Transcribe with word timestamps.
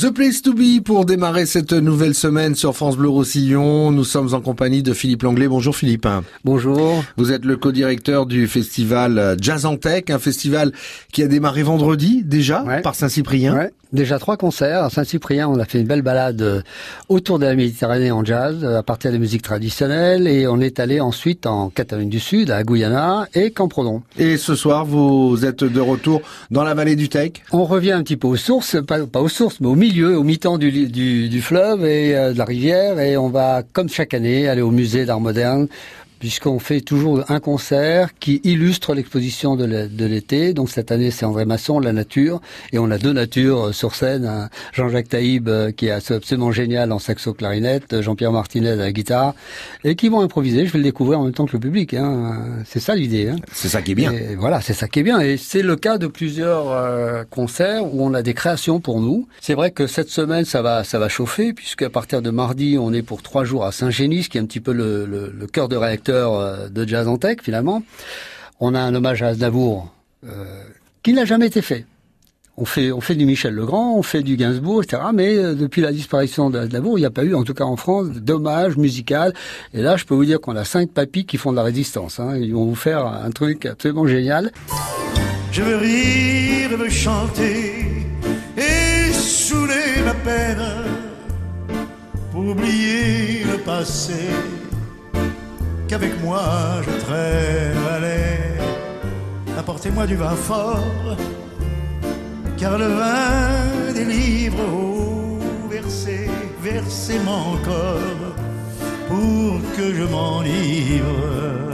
The 0.00 0.10
Place 0.10 0.42
to 0.42 0.54
Be 0.54 0.80
pour 0.84 1.06
démarrer 1.06 1.44
cette 1.44 1.72
nouvelle 1.72 2.14
semaine 2.14 2.54
sur 2.54 2.76
France 2.76 2.96
Bleu 2.96 3.08
Roussillon. 3.08 3.90
Nous 3.90 4.04
sommes 4.04 4.32
en 4.32 4.40
compagnie 4.40 4.84
de 4.84 4.92
Philippe 4.92 5.24
Langlais. 5.24 5.48
Bonjour 5.48 5.74
Philippe. 5.74 6.06
Bonjour. 6.44 7.02
Vous 7.16 7.32
êtes 7.32 7.44
le 7.44 7.56
co-directeur 7.56 8.26
du 8.26 8.46
festival 8.46 9.36
Jazz 9.40 9.66
en 9.66 9.76
Tech, 9.76 10.04
un 10.10 10.20
festival 10.20 10.70
qui 11.12 11.24
a 11.24 11.26
démarré 11.26 11.64
vendredi 11.64 12.22
déjà 12.22 12.64
par 12.84 12.94
Saint-Cyprien. 12.94 13.56
Ouais. 13.56 13.72
Déjà 13.92 14.18
trois 14.18 14.36
concerts. 14.36 14.84
À 14.84 14.90
Saint-Cyprien, 14.90 15.48
on 15.48 15.58
a 15.58 15.64
fait 15.64 15.80
une 15.80 15.86
belle 15.86 16.02
balade 16.02 16.42
euh, 16.42 16.60
autour 17.08 17.38
de 17.38 17.46
la 17.46 17.54
Méditerranée 17.54 18.10
en 18.10 18.22
jazz, 18.22 18.58
euh, 18.62 18.78
à 18.78 18.82
partir 18.82 19.10
des 19.10 19.18
musiques 19.18 19.40
traditionnelles, 19.40 20.26
et 20.26 20.46
on 20.46 20.60
est 20.60 20.78
allé 20.78 21.00
ensuite 21.00 21.46
en 21.46 21.70
Catalogne 21.70 22.10
du 22.10 22.20
Sud, 22.20 22.50
à 22.50 22.62
Guyana 22.64 23.26
et 23.32 23.50
Camprodon. 23.50 24.02
Et 24.18 24.36
ce 24.36 24.54
soir, 24.54 24.84
vous 24.84 25.38
êtes 25.46 25.64
de 25.64 25.80
retour 25.80 26.20
dans 26.50 26.64
la 26.64 26.74
vallée 26.74 26.96
du 26.96 27.08
Tech 27.08 27.32
On 27.50 27.64
revient 27.64 27.92
un 27.92 28.02
petit 28.02 28.18
peu 28.18 28.28
aux 28.28 28.36
sources, 28.36 28.76
pas, 28.86 29.06
pas 29.06 29.22
aux 29.22 29.28
sources, 29.28 29.58
mais 29.60 29.68
au 29.68 29.74
milieu, 29.74 29.87
au 30.04 30.22
mi-temps 30.22 30.58
du, 30.58 30.70
du, 30.70 31.28
du, 31.28 31.42
fleuve 31.42 31.84
et 31.84 32.16
euh, 32.16 32.32
de 32.32 32.38
la 32.38 32.44
rivière, 32.44 32.98
et 33.00 33.16
on 33.16 33.28
va, 33.28 33.62
comme 33.72 33.88
chaque 33.88 34.14
année, 34.14 34.48
aller 34.48 34.62
au 34.62 34.70
musée 34.70 35.04
d'art 35.04 35.20
moderne 35.20 35.68
puisqu'on 36.18 36.58
fait 36.58 36.80
toujours 36.80 37.24
un 37.28 37.40
concert 37.40 38.10
qui 38.18 38.40
illustre 38.44 38.94
l'exposition 38.94 39.56
de 39.56 40.04
l'été. 40.04 40.52
Donc 40.52 40.70
cette 40.70 40.90
année, 40.92 41.10
c'est 41.10 41.24
André 41.24 41.44
Masson, 41.44 41.80
La 41.80 41.92
Nature, 41.92 42.40
et 42.72 42.78
on 42.78 42.90
a 42.90 42.98
deux 42.98 43.12
natures 43.12 43.68
euh, 43.68 43.72
sur 43.72 43.94
scène. 43.94 44.48
Jean-Jacques 44.72 45.08
Taïb, 45.08 45.48
euh, 45.48 45.72
qui 45.72 45.86
est 45.86 46.10
absolument 46.10 46.52
génial 46.52 46.92
en 46.92 46.98
saxo-clarinette, 46.98 47.92
euh, 47.92 48.02
Jean-Pierre 48.02 48.32
Martinez 48.32 48.70
à 48.70 48.76
la 48.76 48.92
guitare, 48.92 49.34
et 49.84 49.94
qui 49.94 50.08
vont 50.08 50.20
improviser. 50.20 50.66
Je 50.66 50.72
vais 50.72 50.78
le 50.78 50.84
découvrir 50.84 51.20
en 51.20 51.24
même 51.24 51.32
temps 51.32 51.46
que 51.46 51.52
le 51.52 51.60
public. 51.60 51.94
Hein. 51.94 52.62
C'est 52.66 52.80
ça 52.80 52.94
l'idée. 52.94 53.28
Hein. 53.28 53.36
C'est 53.52 53.68
ça 53.68 53.82
qui 53.82 53.92
est 53.92 53.94
bien. 53.94 54.12
Et 54.12 54.34
voilà, 54.36 54.60
c'est 54.60 54.74
ça 54.74 54.88
qui 54.88 55.00
est 55.00 55.02
bien. 55.02 55.20
Et 55.20 55.36
c'est 55.36 55.62
le 55.62 55.76
cas 55.76 55.98
de 55.98 56.06
plusieurs 56.06 57.26
concerts 57.30 57.84
où 57.92 58.04
on 58.04 58.14
a 58.14 58.22
des 58.22 58.34
créations 58.34 58.80
pour 58.80 59.00
nous. 59.00 59.28
C'est 59.40 59.54
vrai 59.54 59.70
que 59.70 59.86
cette 59.86 60.10
semaine, 60.10 60.44
ça 60.44 60.62
va, 60.62 60.84
ça 60.84 60.98
va 60.98 61.08
chauffer, 61.08 61.52
puisque 61.52 61.82
à 61.82 61.90
partir 61.90 62.22
de 62.22 62.30
mardi, 62.30 62.76
on 62.78 62.92
est 62.92 63.02
pour 63.02 63.22
trois 63.22 63.44
jours 63.44 63.64
à 63.64 63.72
Saint-Génis, 63.72 64.28
qui 64.28 64.38
est 64.38 64.40
un 64.40 64.46
petit 64.46 64.60
peu 64.60 64.72
le, 64.72 65.06
le, 65.06 65.32
le 65.36 65.46
cœur 65.46 65.68
de 65.68 65.76
réacteur 65.76 66.07
euh, 66.12 66.68
de 66.68 66.86
jazz 66.86 67.08
en 67.08 67.18
tech 67.18 67.38
finalement. 67.42 67.82
On 68.60 68.74
a 68.74 68.80
un 68.80 68.94
hommage 68.94 69.22
à 69.22 69.28
Aznavour 69.28 69.92
euh, 70.26 70.44
qui 71.02 71.12
n'a 71.12 71.24
jamais 71.24 71.46
été 71.46 71.62
fait. 71.62 71.86
On 72.60 72.64
fait, 72.64 72.90
on 72.90 73.00
fait 73.00 73.14
du 73.14 73.24
Michel 73.24 73.54
Legrand, 73.54 73.94
on 73.96 74.02
fait 74.02 74.24
du 74.24 74.36
Gainsbourg, 74.36 74.82
etc. 74.82 75.00
Mais 75.14 75.36
euh, 75.36 75.54
depuis 75.54 75.80
la 75.80 75.92
disparition 75.92 76.50
d'Aznavour, 76.50 76.98
il 76.98 77.02
n'y 77.02 77.06
a 77.06 77.10
pas 77.10 77.22
eu, 77.22 77.36
en 77.36 77.44
tout 77.44 77.54
cas 77.54 77.62
en 77.62 77.76
France, 77.76 78.08
d'hommage 78.08 78.76
musical. 78.76 79.32
Et 79.74 79.80
là, 79.80 79.96
je 79.96 80.04
peux 80.04 80.14
vous 80.14 80.24
dire 80.24 80.40
qu'on 80.40 80.56
a 80.56 80.64
cinq 80.64 80.90
papis 80.90 81.24
qui 81.24 81.36
font 81.36 81.52
de 81.52 81.56
la 81.56 81.62
résistance. 81.62 82.18
Hein. 82.18 82.36
Ils 82.36 82.52
vont 82.52 82.64
vous 82.64 82.74
faire 82.74 83.06
un 83.06 83.30
truc 83.30 83.64
absolument 83.66 84.08
génial. 84.08 84.50
Je 85.52 85.62
veux 85.62 85.76
rire, 85.76 86.68
chanter 86.90 87.84
et 88.56 89.12
saouler 89.12 90.02
ma 90.04 90.14
peine 90.14 90.64
pour 92.32 92.44
oublier 92.44 93.44
le 93.44 93.58
passé 93.58 94.14
qu'avec 95.88 96.22
moi 96.22 96.42
je 96.84 98.00
l'air. 98.00 98.62
Apportez-moi 99.58 100.06
du 100.06 100.16
vin 100.16 100.36
fort, 100.36 101.16
car 102.56 102.78
le 102.78 102.86
vin 102.86 103.92
délivre 103.94 104.60
au 104.72 105.68
versez, 105.68 106.28
versez-moi 106.62 107.38
encore 107.54 108.34
pour 109.08 109.60
que 109.76 109.94
je 109.94 110.04
m'enivre. 110.04 111.67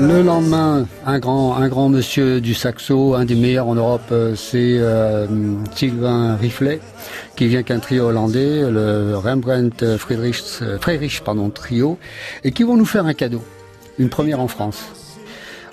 Le 0.00 0.22
lendemain, 0.22 0.86
un 1.04 1.18
grand, 1.18 1.56
un 1.56 1.68
grand 1.68 1.88
monsieur 1.88 2.40
du 2.40 2.54
saxo, 2.54 3.14
un 3.14 3.24
des 3.24 3.34
meilleurs 3.34 3.68
en 3.68 3.74
Europe, 3.74 4.02
euh, 4.12 4.34
c'est 4.34 4.78
euh, 4.78 5.26
Sylvain 5.74 6.36
Riflet, 6.36 6.80
qui 7.36 7.46
vient 7.46 7.62
qu'un 7.62 7.78
trio 7.78 8.04
hollandais, 8.06 8.70
le 8.70 9.16
Rembrandt 9.16 9.98
Friedrich, 9.98 10.42
Friedrich 10.80 11.22
trio, 11.54 11.98
et 12.44 12.52
qui 12.52 12.62
vont 12.62 12.76
nous 12.76 12.86
faire 12.86 13.06
un 13.06 13.14
cadeau, 13.14 13.42
une 13.98 14.08
première 14.08 14.40
en 14.40 14.48
France. 14.48 14.82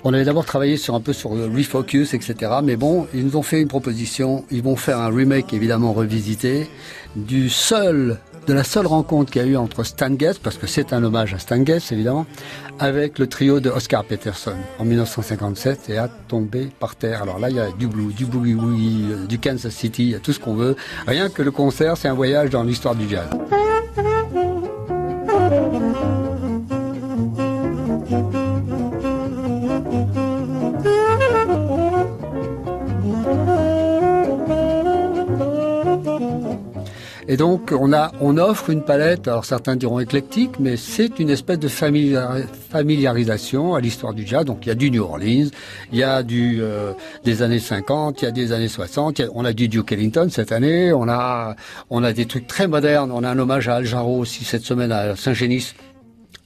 On 0.04 0.12
avait 0.12 0.24
d'abord 0.24 0.44
travaillé 0.44 0.76
sur 0.76 0.94
un 0.94 1.00
peu 1.00 1.12
sur 1.12 1.34
le 1.34 1.46
refocus, 1.46 2.12
etc. 2.12 2.34
Mais 2.62 2.76
bon, 2.76 3.06
ils 3.14 3.24
nous 3.24 3.36
ont 3.36 3.42
fait 3.42 3.60
une 3.60 3.68
proposition. 3.68 4.44
Ils 4.50 4.62
vont 4.62 4.74
faire 4.74 4.98
un 4.98 5.14
remake 5.14 5.52
évidemment 5.52 5.92
revisité 5.92 6.68
du 7.14 7.48
seul 7.48 8.18
de 8.46 8.52
la 8.52 8.64
seule 8.64 8.86
rencontre 8.86 9.30
qu'il 9.30 9.42
y 9.42 9.44
a 9.44 9.48
eu 9.48 9.56
entre 9.56 9.84
Stan 9.84 10.10
Getz, 10.18 10.38
parce 10.38 10.56
que 10.56 10.66
c'est 10.66 10.92
un 10.92 11.02
hommage 11.04 11.34
à 11.34 11.38
Stan 11.38 11.64
Getz 11.64 11.92
évidemment, 11.92 12.26
avec 12.78 13.18
le 13.18 13.26
trio 13.26 13.60
de 13.60 13.70
Oscar 13.70 14.04
Peterson 14.04 14.56
en 14.78 14.84
1957 14.84 15.90
et 15.90 15.98
a 15.98 16.08
tombé 16.08 16.68
par 16.80 16.96
terre. 16.96 17.22
Alors 17.22 17.38
là, 17.38 17.50
il 17.50 17.56
y 17.56 17.60
a 17.60 17.70
du 17.70 17.86
blues, 17.86 18.14
du 18.14 18.26
boogie 18.26 18.54
woogie, 18.54 19.06
euh, 19.10 19.26
du 19.26 19.38
Kansas 19.38 19.72
City, 19.72 20.04
il 20.04 20.10
y 20.10 20.14
a 20.14 20.20
tout 20.20 20.32
ce 20.32 20.40
qu'on 20.40 20.54
veut. 20.54 20.76
Rien 21.06 21.28
que 21.28 21.42
le 21.42 21.50
concert, 21.50 21.96
c'est 21.96 22.08
un 22.08 22.14
voyage 22.14 22.50
dans 22.50 22.64
l'histoire 22.64 22.94
du 22.94 23.08
jazz. 23.08 23.28
Et 37.32 37.36
donc, 37.38 37.72
on 37.72 37.94
a, 37.94 38.12
on 38.20 38.36
offre 38.36 38.68
une 38.68 38.82
palette, 38.82 39.26
alors 39.26 39.46
certains 39.46 39.74
diront 39.74 40.00
éclectique, 40.00 40.60
mais 40.60 40.76
c'est 40.76 41.18
une 41.18 41.30
espèce 41.30 41.58
de 41.58 41.66
familiarisation 41.66 43.74
à 43.74 43.80
l'histoire 43.80 44.12
du 44.12 44.26
jazz. 44.26 44.44
Donc, 44.44 44.66
il 44.66 44.68
y 44.68 44.72
a 44.72 44.74
du 44.74 44.90
New 44.90 45.02
Orleans, 45.02 45.48
il 45.92 45.98
y 45.98 46.02
a 46.02 46.22
du, 46.22 46.58
euh, 46.60 46.92
des 47.24 47.40
années 47.40 47.58
50, 47.58 48.20
il 48.20 48.26
y 48.26 48.28
a 48.28 48.32
des 48.32 48.52
années 48.52 48.68
60, 48.68 49.22
on 49.34 49.46
a 49.46 49.54
du 49.54 49.68
Duke 49.68 49.92
Ellington 49.92 50.28
cette 50.30 50.52
année, 50.52 50.92
on 50.92 51.08
a, 51.08 51.56
on 51.88 52.04
a 52.04 52.12
des 52.12 52.26
trucs 52.26 52.46
très 52.46 52.68
modernes, 52.68 53.10
on 53.10 53.24
a 53.24 53.30
un 53.30 53.38
hommage 53.38 53.66
à 53.66 53.76
Al 53.76 53.86
Jarreau 53.86 54.18
aussi 54.18 54.44
cette 54.44 54.64
semaine 54.64 54.92
à 54.92 55.16
Saint-Génis, 55.16 55.72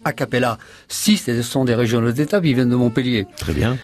a 0.04 0.12
cappella. 0.12 0.56
Si, 0.86 1.16
ce 1.16 1.42
sont 1.42 1.64
des 1.64 1.74
régionaux 1.74 2.12
d'État, 2.12 2.38
ils 2.44 2.54
viennent 2.54 2.70
de 2.70 2.76
Montpellier. 2.76 3.26
Très 3.36 3.54
bien. 3.54 3.76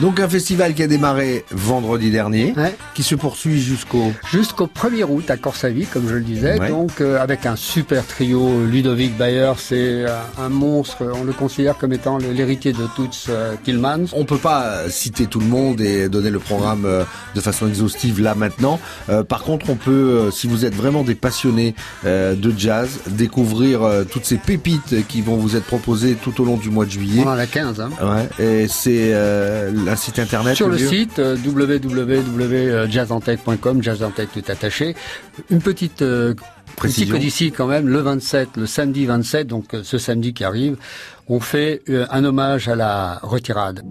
Donc 0.00 0.20
un 0.20 0.28
festival 0.28 0.74
qui 0.74 0.84
a 0.84 0.86
démarré 0.86 1.44
vendredi 1.50 2.12
dernier, 2.12 2.54
qui 2.94 3.02
se 3.02 3.16
poursuit 3.16 3.60
jusqu'au 3.60 4.12
jusqu'au 4.30 4.66
1er 4.66 5.02
août 5.02 5.28
à 5.28 5.36
Corsavie, 5.36 5.86
comme 5.86 6.08
je 6.08 6.14
le 6.14 6.20
disais. 6.20 6.58
Donc 6.68 7.00
euh, 7.00 7.20
avec 7.20 7.46
un 7.46 7.56
super 7.56 8.06
trio, 8.06 8.64
Ludovic 8.64 9.16
Bayer, 9.16 9.52
c'est 9.58 10.04
euh, 10.04 10.16
un 10.38 10.50
monstre. 10.50 11.04
On 11.14 11.24
le 11.24 11.32
considère 11.32 11.76
comme 11.78 11.92
étant 11.92 12.18
l'héritier 12.18 12.72
de 12.72 12.86
Toots 12.94 13.28
euh, 13.28 13.54
Tillmans. 13.64 14.06
On 14.12 14.24
peut 14.24 14.38
pas 14.38 14.88
citer 14.88 15.26
tout 15.26 15.40
le 15.40 15.46
monde 15.46 15.80
et 15.80 16.08
donner 16.08 16.30
le 16.30 16.38
programme 16.38 16.86
de 17.34 17.40
façon 17.40 17.66
exhaustive 17.66 18.20
là 18.20 18.36
maintenant. 18.36 18.78
par 19.28 19.42
contre, 19.42 19.70
on 19.70 19.74
peut, 19.74 20.30
si 20.30 20.46
vous 20.46 20.64
êtes 20.64 20.74
vraiment 20.74 21.02
des 21.02 21.16
passionnés 21.16 21.74
de 22.04 22.54
jazz, 22.56 23.00
découvrir 23.08 23.80
toutes 24.10 24.24
ces 24.24 24.36
pépites 24.36 25.06
qui 25.08 25.22
vont 25.22 25.36
vous 25.36 25.56
être 25.56 25.64
proposées 25.64 26.14
tout 26.14 26.40
au 26.40 26.44
long 26.44 26.56
du 26.56 26.70
mois 26.70 26.84
de 26.84 26.90
juillet. 26.90 27.22
On 27.24 27.30
en 27.30 27.38
a 27.38 27.46
15. 27.46 27.80
Hein. 27.80 27.90
Ouais. 28.00 28.44
Et 28.44 28.68
c'est 28.68 29.12
un 29.88 29.96
site 29.96 30.18
internet 30.18 30.56
Sur 30.56 30.68
le 30.68 30.78
site 30.78 31.18
euh, 31.18 31.36
www.jazzantech.com, 31.36 33.82
jazzantech 33.82 34.30
tout 34.32 34.44
attaché. 34.48 34.94
Une 35.50 35.60
petite 35.60 36.00
euh, 36.02 36.34
précision. 36.76 37.18
d'ici 37.18 37.52
quand 37.52 37.66
même, 37.66 37.88
le 37.88 37.98
27, 37.98 38.56
le 38.56 38.66
samedi 38.66 39.06
27, 39.06 39.46
donc 39.46 39.74
euh, 39.74 39.82
ce 39.82 39.98
samedi 39.98 40.32
qui 40.34 40.44
arrive, 40.44 40.76
on 41.28 41.40
fait 41.40 41.82
un 42.10 42.24
hommage 42.24 42.68
à 42.68 42.74
la 42.74 43.18
retirade. 43.22 43.82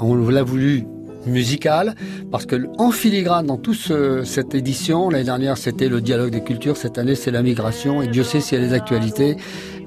On 0.00 0.28
l'a 0.28 0.42
voulu 0.42 0.84
musical, 1.26 1.94
parce 2.30 2.46
que 2.46 2.66
en 2.78 2.90
filigrane 2.90 3.46
dans 3.46 3.56
toute 3.56 3.92
cette 4.24 4.54
édition, 4.54 5.10
l'année 5.10 5.24
dernière 5.24 5.56
c'était 5.56 5.88
le 5.88 6.00
dialogue 6.00 6.30
des 6.30 6.42
cultures, 6.42 6.76
cette 6.76 6.98
année 6.98 7.14
c'est 7.14 7.30
la 7.30 7.42
migration, 7.42 8.02
et 8.02 8.08
Dieu 8.08 8.22
sait 8.24 8.40
s'il 8.40 8.60
y 8.60 8.64
a 8.64 8.66
des 8.66 8.74
actualités. 8.74 9.36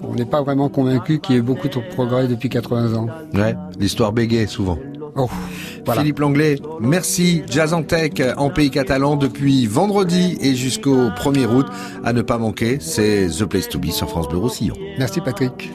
On 0.04 0.14
n'est 0.14 0.26
pas 0.26 0.42
vraiment 0.42 0.70
convaincu 0.70 1.20
qu'il 1.20 1.36
y 1.36 1.38
ait 1.38 1.42
beaucoup 1.42 1.68
de 1.68 1.80
progrès 1.94 2.28
depuis 2.28 2.50
80 2.50 2.96
ans. 2.96 3.08
Ouais, 3.34 3.56
l'histoire 3.80 4.14
bégaye 4.14 4.48
souvent. 4.48 4.78
Oh, 5.18 5.30
Philippe 5.94 6.20
Langlais, 6.20 6.58
merci. 6.82 7.44
Jazz 7.50 7.74
en 7.74 7.84
Tech 7.84 8.12
en 8.36 8.50
pays 8.50 8.70
catalan 8.70 9.16
depuis 9.16 9.66
vendredi 9.66 10.38
et 10.42 10.56
jusqu'au 10.56 11.08
1er 11.08 11.48
août. 11.48 11.68
À 12.04 12.12
ne 12.12 12.22
pas 12.22 12.38
manquer, 12.38 12.80
c'est 12.82 13.28
The 13.28 13.46
Place 13.46 13.70
to 13.70 13.80
Be 13.80 13.92
sur 13.92 14.10
France 14.10 14.28
Bleu 14.28 14.40
Roussillon. 14.40 14.76
Merci 15.00 15.22
Patrick. 15.22 15.72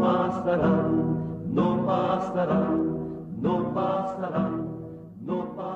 Pasarán, 0.00 1.54
no 1.54 1.86
pasarán, 1.86 3.42
no 3.42 3.74
pasarán, 3.74 4.66
no 5.20 5.56
pasarán. 5.56 5.69